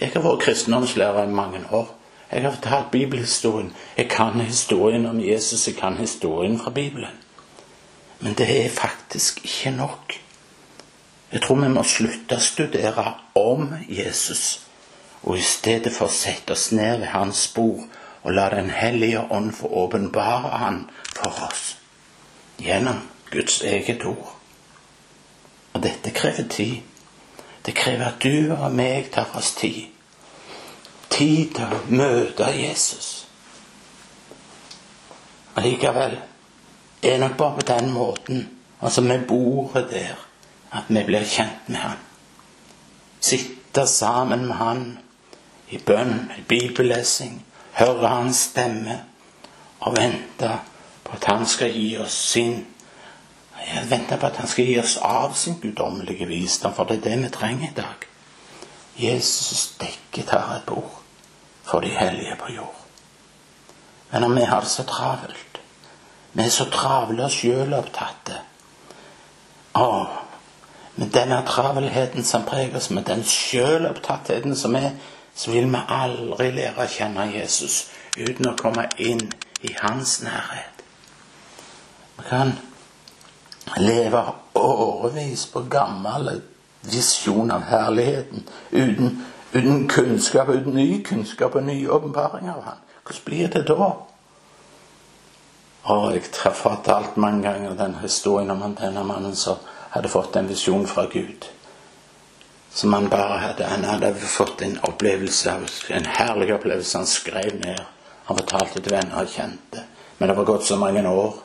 Jeg 0.00 0.12
har 0.12 0.24
vært 0.24 0.42
kristendomslærer 0.44 1.24
i 1.24 1.32
mange 1.32 1.62
år. 1.70 1.94
Jeg 2.32 2.42
har 2.42 2.52
fortalt 2.52 2.90
bibelhistorien. 2.90 3.72
Jeg 3.96 4.08
kan 4.10 4.40
historien 4.40 5.06
om 5.06 5.20
Jesus, 5.20 5.68
jeg 5.68 5.76
kan 5.76 5.96
historien 5.96 6.58
fra 6.58 6.70
Bibelen. 6.70 7.16
Men 8.20 8.34
det 8.34 8.48
er 8.64 8.68
faktisk 8.68 9.44
ikke 9.44 9.76
nok. 9.76 10.23
Jeg 11.32 11.42
tror 11.42 11.60
vi 11.62 11.68
må 11.72 11.82
slutte 11.82 12.36
å 12.38 12.44
studere 12.44 13.04
om 13.38 13.72
Jesus, 13.88 14.60
og 15.22 15.38
i 15.38 15.44
stedet 15.44 15.92
for 15.92 16.12
sette 16.12 16.52
oss 16.52 16.70
ned 16.72 17.00
ved 17.00 17.10
hans 17.14 17.46
spor 17.48 17.86
og 18.24 18.32
la 18.32 18.48
Den 18.50 18.70
hellige 18.70 19.20
ånd 19.30 19.52
få 19.52 19.68
åpenbare 19.84 20.58
han 20.58 20.84
for 21.16 21.48
oss 21.48 21.76
gjennom 22.58 23.02
Guds 23.30 23.62
eget 23.62 24.04
ord. 24.04 24.36
Og 25.72 25.82
dette 25.82 26.10
krever 26.10 26.48
tid. 26.48 26.80
Det 27.66 27.74
krever 27.74 28.06
at 28.06 28.22
du 28.22 28.52
og 28.54 28.72
meg 28.72 29.10
tar 29.12 29.32
oss 29.36 29.54
tid. 29.58 29.88
Tid 31.10 31.54
til 31.56 31.72
å 31.72 31.80
møte 31.88 32.48
Jesus. 32.54 33.26
Allikevel 35.56 36.16
er 37.02 37.18
nok 37.18 37.36
bare 37.36 37.58
på 37.58 37.66
den 37.68 37.92
måten, 37.92 38.48
altså 38.80 39.00
vi 39.00 39.18
bor 39.28 39.72
der, 39.90 40.16
at 40.74 40.90
vi 40.90 41.04
blir 41.06 41.24
kjent 41.24 41.68
med 41.68 41.80
Han. 41.80 42.04
Sitte 43.20 43.86
sammen 43.86 44.46
med 44.48 44.56
Han 44.56 44.84
i 45.70 45.78
bønn, 45.78 46.30
i 46.38 46.42
bibellesing, 46.48 47.40
høre 47.78 48.08
Hans 48.08 48.48
stemme 48.50 49.00
og 49.80 49.96
vente 49.96 50.52
på 51.04 51.16
at 51.16 51.24
Han 51.30 51.46
skal 51.46 51.72
gi 51.72 51.96
oss 51.98 52.18
sin 52.34 52.64
jeg 53.64 53.90
venter 53.90 54.18
på 54.20 54.26
at 54.26 54.36
han 54.36 54.48
skal 54.48 54.66
gi 54.68 54.78
oss 54.80 54.96
av 55.00 55.34
sin 55.38 55.56
guddommelige 55.60 56.26
visdom, 56.28 56.74
for 56.74 56.84
det 56.84 56.98
er 56.98 57.04
det 57.08 57.22
vi 57.22 57.30
trenger 57.32 57.70
i 57.70 57.76
dag. 57.76 58.08
Jesus 58.96 59.74
dekket 59.80 60.30
her 60.30 60.56
et 60.56 60.66
bord 60.66 61.00
for 61.64 61.80
de 61.80 61.88
hellige 61.88 62.36
på 62.40 62.52
jord. 62.52 62.80
Men 64.12 64.36
vi 64.36 64.44
har 64.44 64.60
det 64.60 64.70
så 64.70 64.84
travelt, 64.86 65.60
vi 66.32 66.44
er 66.44 66.50
så 66.50 66.68
travle 66.70 67.24
og 67.24 67.32
sjølopptatte 67.32 68.40
Å, 69.74 69.86
med 70.96 71.10
denne 71.14 71.42
travelheten 71.46 72.24
som 72.24 72.44
preger 72.46 72.76
oss, 72.76 72.90
med 72.90 73.04
den 73.04 73.24
sjølopptattheten 73.24 74.56
som 74.56 74.76
er, 74.76 74.90
så 75.34 75.50
vil 75.50 75.66
vi 75.72 75.80
aldri 75.88 76.50
lære 76.54 76.84
å 76.84 76.90
kjenne 76.90 77.26
Jesus 77.34 77.88
uten 78.16 78.52
å 78.52 78.56
komme 78.58 78.86
inn 79.02 79.26
i 79.66 79.74
hans 79.80 80.20
nærhet. 80.22 80.84
Vi 82.18 82.28
kan 82.28 82.52
leve 83.76 84.22
årevis 84.54 85.46
på 85.50 85.64
gammel 85.70 86.40
visjon 86.84 87.50
av 87.50 87.66
herligheten 87.66 88.46
uten, 88.70 89.24
uten 89.52 89.88
kunnskap, 89.88 90.48
uten 90.48 90.74
ny 90.74 91.02
kunnskap 91.02 91.54
og 91.54 91.64
ny 91.64 91.88
åpenbaring 91.88 92.50
av 92.50 92.62
Han. 92.62 92.82
Hvordan 93.04 93.24
blir 93.24 93.48
det 93.48 93.66
da? 93.68 93.92
Og 95.84 96.14
jeg 96.14 96.22
har 96.42 96.52
fortalt 96.52 97.16
mange 97.16 97.42
ganger 97.42 97.74
den 97.76 97.94
historien 98.02 98.50
om 98.50 98.76
denne 98.80 99.04
mannen 99.04 99.36
som 99.36 99.56
hadde 99.94 100.08
fått 100.08 100.36
en 100.36 100.48
visjon 100.48 100.86
fra 100.86 101.06
Gud. 101.06 101.44
Som 102.70 102.92
han 102.92 103.08
bare 103.08 103.38
hadde 103.38 103.64
Han 103.64 103.84
hadde 103.84 104.14
fått 104.14 104.62
en 104.62 104.78
opplevelse 104.82 105.52
en 105.88 106.04
herlig 106.04 106.54
opplevelse 106.54 106.98
han 106.98 107.06
skrev 107.06 107.60
ned. 107.60 107.80
Han 108.24 108.36
fortalte 108.36 108.80
til 108.80 108.92
venner 108.92 109.22
og 109.22 109.30
kjente. 109.30 109.84
Men 110.18 110.28
det 110.28 110.36
var 110.36 110.44
gått 110.44 110.66
så 110.66 110.76
mange 110.76 111.08
år. 111.08 111.36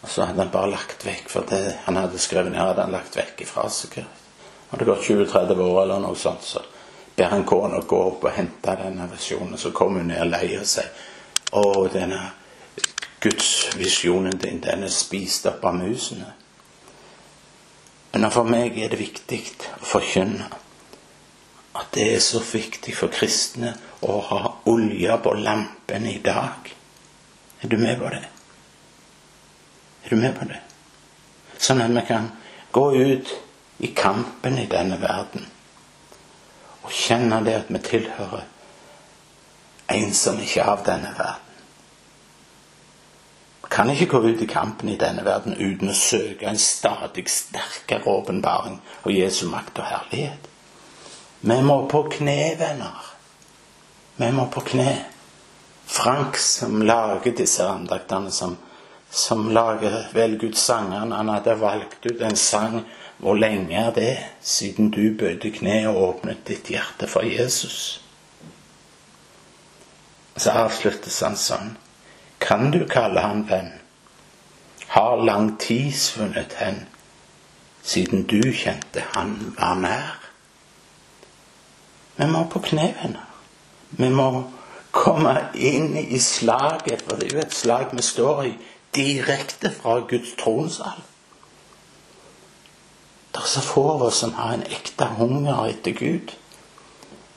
Og 0.00 0.08
så 0.08 0.24
hadde 0.24 0.40
han 0.40 0.52
bare 0.52 0.70
lagt 0.70 1.04
vekk 1.04 1.28
for 1.28 1.44
det 1.50 1.74
han 1.84 2.00
hadde 2.00 2.18
skrevet 2.18 2.52
ned, 2.52 2.60
hadde 2.60 2.86
han 2.86 2.96
lagt 2.96 3.16
vekk 3.16 3.44
ifra 3.44 3.66
seg. 3.68 3.98
Hadde 4.70 4.88
gått 4.88 5.04
20-30 5.04 5.60
år 5.66 5.82
eller 5.82 6.00
noe 6.00 6.16
sånt, 6.16 6.48
så 6.48 6.62
ber 7.16 7.28
han 7.32 7.44
kona 7.44 7.82
gå 7.84 8.00
opp 8.06 8.24
og 8.24 8.36
hente 8.38 8.78
denne 8.80 9.10
visjonen. 9.12 9.58
Så 9.58 9.74
kommer 9.76 10.00
hun 10.00 10.14
ned 10.14 10.32
og 10.32 10.64
sier 10.64 10.88
Å, 11.52 11.62
denne 11.92 12.22
gudsvisjonen 13.20 14.40
din, 14.40 14.60
den 14.64 14.88
er 14.88 14.92
spist 14.92 15.46
opp 15.46 15.64
av 15.64 15.76
musene. 15.76 16.32
Men 18.16 18.30
for 18.32 18.48
meg 18.48 18.78
er 18.80 18.88
det 18.88 18.96
viktig 18.96 19.42
å 19.76 19.84
forkynne 19.84 20.46
at 21.76 21.90
det 21.92 22.06
er 22.14 22.22
så 22.24 22.40
viktig 22.40 22.94
for 22.96 23.12
kristne 23.12 23.74
å 24.08 24.14
ha 24.30 24.38
olje 24.72 25.18
på 25.20 25.34
lampene 25.36 26.14
i 26.14 26.22
dag. 26.24 26.70
Er 27.60 27.68
du 27.68 27.76
med 27.76 28.00
på 28.00 28.08
det? 28.14 28.22
Er 30.06 30.14
du 30.14 30.16
med 30.16 30.32
på 30.38 30.48
det? 30.48 30.62
Sånn 31.60 31.84
at 31.84 31.92
vi 31.92 32.06
kan 32.08 32.30
gå 32.72 32.86
ut 32.96 33.34
i 33.84 33.92
kampen 33.92 34.56
i 34.64 34.68
denne 34.70 34.96
verden 35.02 35.44
og 36.86 36.92
kjenne 36.96 37.42
det 37.44 37.58
at 37.60 37.68
vi 37.68 37.84
tilhører 37.84 38.48
en 39.92 40.14
som 40.16 40.40
ikke 40.40 40.62
er 40.64 40.72
av 40.72 40.86
denne 40.88 41.12
verden. 41.18 41.45
Kan 43.76 43.90
ikke 43.92 44.08
gå 44.14 44.22
ut 44.24 44.42
i 44.42 44.48
kampen 44.48 44.88
i 44.88 44.96
denne 44.96 45.24
verden 45.26 45.56
uten 45.58 45.92
å 45.92 45.96
søke 45.96 46.48
en 46.48 46.60
stadig 46.60 47.26
sterkere 47.28 48.08
åpenbaring 48.08 48.78
av 49.02 49.12
Jesu 49.12 49.44
makt 49.52 49.82
og 49.82 49.90
herlighet. 49.90 50.48
Vi 51.44 51.58
må 51.62 51.82
på 51.90 52.06
kne, 52.16 52.54
venner. 52.58 53.10
Vi 54.16 54.30
må 54.32 54.48
på 54.52 54.64
kne. 54.72 54.94
Frank, 55.86 56.40
som 56.40 56.80
lager 56.82 57.36
disse 57.36 57.68
andaktene, 57.68 58.32
som 58.32 58.56
som 59.10 59.50
lager 59.50 60.08
velger. 60.12 61.14
Han 61.14 61.28
hadde 61.28 61.54
valgt 61.54 62.06
ut 62.06 62.20
en 62.20 62.36
sang 62.36 62.82
hvor 63.18 63.34
lenge 63.34 63.72
er 63.72 63.92
det 63.96 64.16
siden 64.44 64.90
du 64.90 65.14
bøyde 65.16 65.50
kne 65.50 65.86
og 65.88 66.02
åpnet 66.08 66.44
ditt 66.44 66.68
hjerte 66.70 67.08
for 67.08 67.24
Jesus? 67.24 68.00
Så 70.36 70.52
avsluttes 70.52 71.22
han 71.24 71.38
sånn. 71.40 71.70
Kan 72.40 72.70
du 72.70 72.86
kalle 72.88 73.20
han 73.20 73.46
venn? 73.48 73.72
Har 74.86 75.24
lang 75.24 75.56
tid 75.58 75.92
svunnet 75.94 76.52
hen 76.60 76.86
siden 77.82 78.26
du 78.26 78.52
kjente 78.52 79.04
han 79.14 79.54
var 79.58 79.74
nær? 79.74 80.14
Vi 82.16 82.26
må 82.26 82.46
på 82.50 82.62
venner. 82.70 83.26
Vi 83.90 84.08
må 84.10 84.44
komme 84.90 85.34
inn 85.54 85.96
i 85.96 86.18
slaget, 86.18 87.02
for 87.02 87.20
det 87.20 87.28
er 87.28 87.36
jo 87.36 87.44
et 87.44 87.54
slag 87.54 87.92
vi 87.92 88.02
står 88.02 88.42
i, 88.44 88.54
direkte 88.96 89.70
fra 89.70 89.98
Guds 90.08 90.32
tronsal. 90.40 91.02
Det 93.34 93.42
er 93.42 93.48
så 93.52 93.60
få 93.60 93.84
av 93.92 94.02
oss 94.08 94.22
som 94.24 94.32
har 94.38 94.54
en 94.56 94.64
ekte 94.72 95.04
hunger 95.18 95.66
etter 95.68 95.92
Gud. 95.92 96.32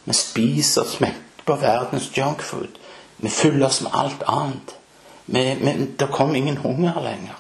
Vi 0.05 0.15
spiser 0.15 0.87
mett 1.03 1.43
på 1.45 1.57
verdens 1.59 2.07
junkfood. 2.15 2.79
Vi 3.17 3.29
fyller 3.29 3.67
oss 3.67 3.81
med 3.83 3.91
alt 3.93 4.23
annet. 4.27 4.78
Men 5.31 5.93
det 5.97 6.07
kom 6.11 6.35
ingen 6.35 6.57
hunger 6.57 7.01
lenger. 7.03 7.35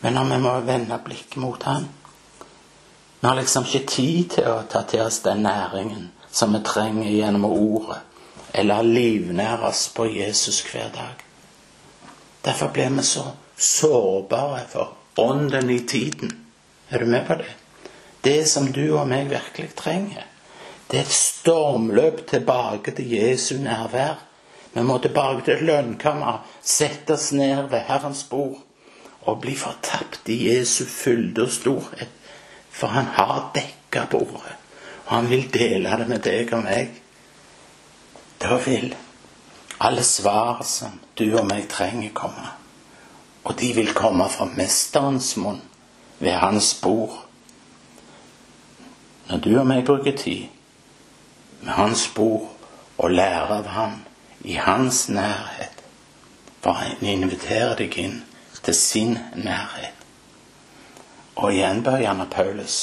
Men 0.00 0.14
når 0.14 0.24
vi 0.24 0.38
må 0.42 0.52
vende 0.66 0.98
blikket 1.04 1.36
mot 1.36 1.62
Han 1.62 1.88
Vi 3.20 3.28
har 3.28 3.36
liksom 3.36 3.64
ikke 3.64 3.86
tid 3.86 4.30
til 4.30 4.48
å 4.50 4.62
ta 4.70 4.82
til 4.82 5.04
oss 5.04 5.20
den 5.22 5.44
næringen 5.46 6.08
som 6.30 6.54
vi 6.56 6.58
trenger 6.66 7.10
gjennom 7.10 7.44
ordet, 7.44 8.00
eller 8.52 8.82
livnære 8.82 9.68
oss 9.68 9.84
på 9.94 10.06
Jesus 10.10 10.62
hver 10.66 10.88
dag. 10.94 11.22
Derfor 12.44 12.72
blir 12.74 12.90
vi 12.90 13.02
så 13.02 13.22
sårbare 13.56 14.64
for 14.68 14.96
ånden 15.16 15.70
i 15.70 15.78
tiden. 15.86 16.32
Er 16.90 16.98
du 16.98 17.06
med 17.06 17.26
på 17.26 17.34
det? 17.34 17.54
Det 18.24 18.48
som 18.48 18.72
du 18.72 18.98
og 18.98 19.06
meg 19.08 19.30
virkelig 19.30 19.74
trenger, 19.76 20.26
det 20.90 20.98
er 20.98 21.06
et 21.06 21.14
stormløp 21.14 22.26
tilbake 22.30 22.90
til 22.90 23.12
Jesu 23.12 23.54
nærvær. 23.58 24.18
Vi 24.72 24.82
må 24.82 24.98
tilbake 24.98 25.44
til 25.44 25.66
lønnkammeret, 25.68 26.40
sette 26.62 27.16
oss 27.16 27.32
ned 27.36 27.68
ved 27.70 27.84
Herrens 27.88 28.24
bord 28.30 28.60
og 29.22 29.40
bli 29.40 29.54
fortapt 29.56 30.28
i 30.32 30.38
Jesu 30.48 30.84
fylde 30.88 31.44
og 31.44 31.52
storhet. 31.52 32.10
For 32.72 32.86
han 32.86 33.04
har 33.04 33.50
dekka 33.54 34.06
bordet, 34.10 34.56
og 35.06 35.14
han 35.14 35.30
vil 35.30 35.44
dele 35.52 35.96
det 36.00 36.08
med 36.08 36.22
deg 36.24 36.54
og 36.56 36.64
meg. 36.64 36.94
Da 38.40 38.56
vil 38.64 38.94
alle 39.80 40.02
svar 40.02 40.62
som 40.64 40.96
du 41.18 41.26
og 41.36 41.46
meg 41.46 41.68
trenger, 41.68 42.10
komme. 42.14 42.48
Og 43.44 43.58
de 43.60 43.72
vil 43.74 43.92
komme 43.94 44.28
fra 44.30 44.46
Mesterens 44.56 45.36
munn 45.36 45.60
ved 46.18 46.32
hans 46.38 46.74
bord. 46.82 47.18
Når 49.28 49.38
du 49.38 49.50
og 49.58 49.66
meg 49.66 49.84
bruker 49.86 50.16
tid 50.16 50.48
med 51.60 51.74
hans 51.76 52.08
bord 52.14 52.48
og 52.98 53.10
lærer 53.10 53.52
av 53.58 53.68
ham, 53.74 54.00
i 54.44 54.54
hans 54.54 55.08
nærhet. 55.08 55.82
For 56.62 56.72
han 56.72 57.02
inviterer 57.02 57.74
deg 57.78 57.98
inn 57.98 58.20
til 58.62 58.74
sin 58.74 59.18
nærhet. 59.34 59.98
Og 61.36 61.52
igjen 61.52 61.82
bør 61.82 61.98
gjerne 62.02 62.28
Paulus 62.30 62.76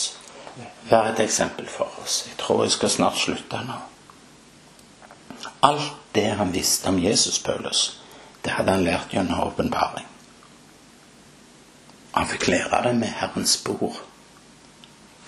være 0.89 1.13
et 1.13 1.23
eksempel 1.23 1.67
for 1.67 2.01
oss. 2.01 2.25
Jeg 2.27 2.37
tror 2.37 2.63
jeg 2.63 2.71
skal 2.71 2.89
snart 2.89 3.17
slutte 3.17 3.61
nå. 3.67 3.77
Alt 5.63 5.93
det 6.15 6.31
han 6.39 6.53
visste 6.53 6.87
om 6.87 6.99
Jesus, 7.03 7.39
Paulus, 7.39 8.01
det 8.45 8.51
hadde 8.51 8.71
han 8.71 8.83
lært 8.83 9.13
gjennom 9.13 9.47
åpenbaring. 9.47 10.07
Han 12.11 12.27
fikk 12.27 12.47
lære 12.47 12.83
det 12.87 12.95
med 12.95 13.07
Herrens 13.19 13.57
bord. 13.63 14.01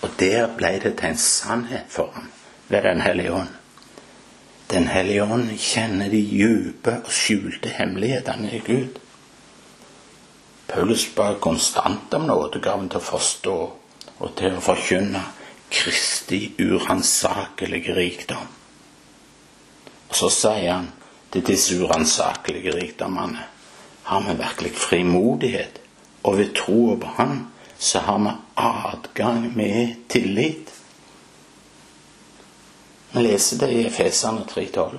Og 0.02 0.10
der 0.18 0.48
ble 0.56 0.72
det 0.82 0.96
til 0.98 1.12
en 1.12 1.18
sannhet 1.18 1.88
for 1.88 2.10
ham 2.14 2.30
ved 2.68 2.82
Den 2.82 3.00
hellige 3.00 3.32
ånd. 3.32 3.61
Den 4.72 4.86
hellige 4.88 5.24
ånd 5.28 5.50
kjenner 5.60 6.08
de 6.08 6.22
dype 6.24 6.94
og 7.04 7.12
skjulte 7.12 7.68
hemmelighetene 7.76 8.54
i 8.56 8.60
Gud. 8.64 8.96
Paulus 10.70 11.04
ba 11.12 11.34
konstant 11.36 12.14
om 12.16 12.24
nådegaven 12.30 12.88
til 12.88 13.02
å 13.02 13.04
forstå 13.04 13.56
og 14.22 14.32
til 14.38 14.56
å 14.56 14.64
forkynne 14.64 15.20
Kristi 15.72 16.40
uransakelige 16.60 17.92
rikdom. 17.96 18.48
Og 20.08 20.16
så 20.16 20.32
sier 20.32 20.70
han 20.72 20.88
til 21.32 21.44
disse 21.52 21.76
uransakelige 21.76 22.72
rikdommene 22.76 23.44
har 24.08 24.24
vi 24.24 24.38
virkelig 24.40 24.72
frimodighet, 24.76 25.80
og 26.24 26.38
ved 26.38 26.54
troa 26.56 26.96
på 26.96 27.12
Han 27.16 27.38
så 27.78 27.98
har 27.98 28.18
vi 28.24 28.32
adgang 28.56 29.50
med 29.56 30.08
tillit 30.08 30.72
vi 33.12 33.22
leser 33.22 33.58
det 33.58 33.70
i 33.72 33.86
Efesene 33.86 34.44
3,12. 34.48 34.96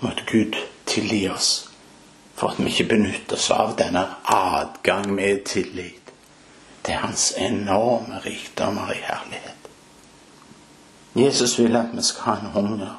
Måtte 0.00 0.22
Gud 0.26 0.56
tilgi 0.84 1.28
oss 1.28 1.70
for 2.34 2.48
at 2.48 2.60
vi 2.60 2.70
ikke 2.70 2.88
benytter 2.94 3.36
oss 3.36 3.50
av 3.50 3.74
denne 3.76 4.06
adgang 4.24 5.10
med 5.14 5.44
tillit 5.44 6.12
til 6.82 6.94
Hans 6.94 7.32
enorme 7.36 8.20
rikdommer 8.24 8.92
i 8.94 9.02
herlighet. 9.02 9.60
Jesus 11.14 11.58
vil 11.58 11.76
at 11.76 11.90
vi 11.92 12.02
skal 12.02 12.22
ha 12.22 12.36
en 12.38 12.52
hunger 12.54 12.94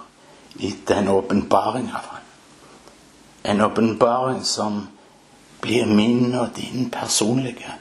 i 0.60 0.74
den 0.88 1.08
åpenbaring 1.08 1.88
av 1.90 2.06
ham. 2.12 2.26
En 3.44 3.62
åpenbaring 3.62 4.44
som 4.44 4.88
blir 5.62 5.86
min 5.86 6.36
og 6.36 6.50
din 6.56 6.90
personlige. 6.90 7.74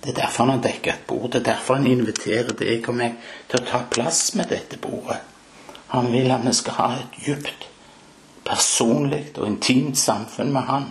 Det 0.00 0.10
er 0.10 0.22
derfor 0.22 0.44
han 0.44 0.54
har 0.56 0.62
dekket 0.64 0.94
et 0.94 1.06
bord. 1.06 1.30
Det 1.32 1.40
er 1.40 1.52
derfor 1.52 1.76
han 1.76 1.86
inviterer 1.86 2.54
deg 2.56 2.88
og 2.88 2.96
meg 2.96 3.18
til 3.48 3.60
å 3.60 3.66
ta 3.68 3.82
plass 3.92 4.30
med 4.38 4.48
dette 4.48 4.78
bordet. 4.80 5.20
Han 5.92 6.12
vil 6.12 6.30
at 6.32 6.46
vi 6.46 6.54
skal 6.56 6.76
ha 6.78 6.88
et 6.96 7.18
djupt, 7.26 7.66
personlig 8.46 9.24
og 9.36 9.46
intimt 9.46 9.98
samfunn 9.98 10.52
med 10.54 10.68
han. 10.70 10.86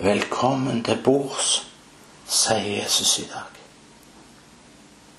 Velkommen 0.00 0.84
til 0.86 1.02
bords, 1.04 1.50
sier 2.30 2.78
Jesus 2.80 3.18
i 3.18 3.26
dag. 3.28 3.58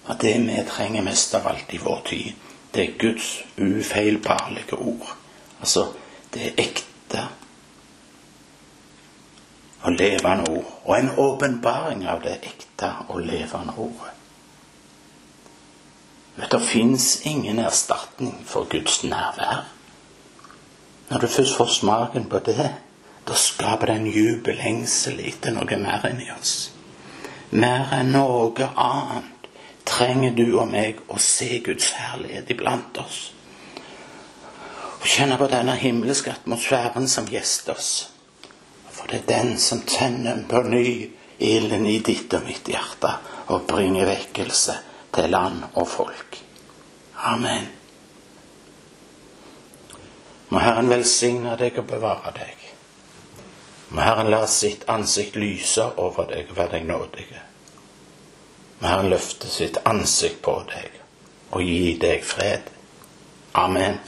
Og 0.10 0.18
det 0.22 0.34
vi 0.48 0.64
trenger 0.68 1.06
mest 1.06 1.36
av 1.38 1.52
alt 1.52 1.74
i 1.76 1.82
vår 1.84 2.02
tid, 2.08 2.48
det 2.74 2.84
er 2.88 2.98
Guds 2.98 3.28
ufeilbarlige 3.58 4.80
ord. 4.80 5.14
Altså, 5.60 5.92
det 6.34 6.48
er 6.48 6.64
ekte 6.66 7.28
og 9.82 9.92
levende 9.92 10.50
ord, 10.52 10.82
og 10.86 11.00
en 11.00 11.12
åpenbaring 11.18 12.06
av 12.08 12.22
det 12.24 12.38
ekte 12.46 12.92
og 13.10 13.22
levende 13.26 13.74
ordet. 13.78 14.14
Vet, 16.36 16.52
Det 16.52 16.62
fins 16.62 17.22
ingen 17.26 17.60
erstatning 17.60 18.44
for 18.46 18.64
Guds 18.70 19.04
nærvær. 19.04 19.66
Når 21.10 21.20
du 21.20 21.28
først 21.28 21.58
får 21.58 21.66
smaken 21.66 22.30
på 22.30 22.40
det, 22.40 22.72
da 23.28 23.34
skaper 23.34 23.86
det 23.86 23.96
en 23.96 24.08
jubel 24.08 24.56
lengsel 24.56 25.20
etter 25.20 25.52
noe 25.52 25.78
mer 25.78 26.06
enn 26.08 26.22
i 26.22 26.32
oss. 26.40 26.72
Mer 27.52 27.92
enn 27.94 28.14
noe 28.16 28.70
annet 28.76 29.50
trenger 29.86 30.32
du 30.36 30.58
og 30.60 30.70
meg 30.72 31.02
å 31.10 31.20
se 31.20 31.60
Guds 31.66 31.92
herlighet 31.98 32.50
iblant 32.50 32.98
oss. 32.98 33.34
Og 35.02 35.08
kjenne 35.10 35.38
på 35.38 35.50
denne 35.52 35.76
himmelske 35.76 36.32
atmosfæren 36.32 37.08
som 37.10 37.28
gjester 37.28 37.74
oss. 37.76 37.92
Det 39.12 39.18
er 39.18 39.28
den 39.28 39.58
som 39.60 39.82
tenner 39.84 40.44
på 40.50 40.62
ny 40.64 41.10
ilden 41.38 41.86
i 41.86 41.98
ditt 42.00 42.32
og 42.34 42.46
mitt 42.48 42.70
hjerte 42.72 43.10
og 43.52 43.66
bringer 43.68 44.08
vekkelse 44.08 44.78
til 45.12 45.34
land 45.34 45.66
og 45.74 45.88
folk. 45.92 46.38
Amen. 47.28 47.68
Må 50.50 50.60
Herren 50.64 50.88
velsigne 50.92 51.58
deg 51.60 51.80
og 51.84 51.90
bevare 51.92 52.32
deg. 52.38 52.64
Må 53.92 54.00
Herren 54.06 54.32
la 54.32 54.46
sitt 54.48 54.88
ansikt 54.88 55.36
lyse 55.36 55.90
over 56.00 56.32
deg 56.32 56.48
og 56.54 56.58
være 56.62 56.78
deg 56.78 56.88
nådig. 56.88 57.28
Må 58.80 58.88
Herren 58.88 59.12
løfte 59.12 59.52
sitt 59.52 59.82
ansikt 59.92 60.40
på 60.48 60.56
deg 60.72 60.96
og 61.52 61.68
gi 61.68 61.98
deg 62.00 62.24
fred. 62.24 62.72
Amen. 63.60 64.00